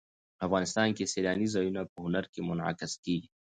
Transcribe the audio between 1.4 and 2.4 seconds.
ځایونه په هنر کې